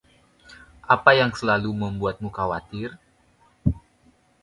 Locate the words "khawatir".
2.37-2.89